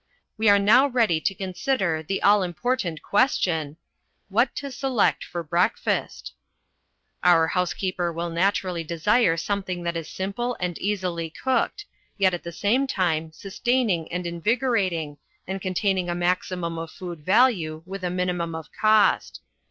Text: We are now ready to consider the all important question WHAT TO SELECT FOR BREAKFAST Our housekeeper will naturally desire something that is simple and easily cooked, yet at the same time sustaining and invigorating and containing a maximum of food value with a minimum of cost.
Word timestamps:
We 0.35 0.49
are 0.49 0.57
now 0.57 0.87
ready 0.87 1.21
to 1.21 1.35
consider 1.35 2.01
the 2.01 2.23
all 2.23 2.41
important 2.41 3.03
question 3.03 3.77
WHAT 4.29 4.55
TO 4.55 4.71
SELECT 4.71 5.23
FOR 5.23 5.43
BREAKFAST 5.43 6.33
Our 7.23 7.49
housekeeper 7.49 8.11
will 8.11 8.31
naturally 8.31 8.83
desire 8.83 9.37
something 9.37 9.83
that 9.83 9.95
is 9.95 10.07
simple 10.09 10.57
and 10.59 10.75
easily 10.79 11.29
cooked, 11.29 11.85
yet 12.17 12.33
at 12.33 12.41
the 12.41 12.51
same 12.51 12.87
time 12.87 13.31
sustaining 13.31 14.11
and 14.11 14.25
invigorating 14.25 15.19
and 15.45 15.61
containing 15.61 16.09
a 16.09 16.15
maximum 16.15 16.79
of 16.79 16.89
food 16.89 17.23
value 17.23 17.83
with 17.85 18.03
a 18.03 18.09
minimum 18.09 18.55
of 18.55 18.71
cost. 18.71 19.41